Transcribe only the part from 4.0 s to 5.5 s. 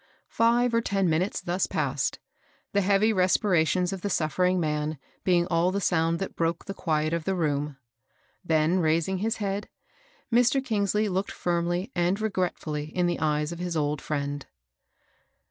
the suffering man being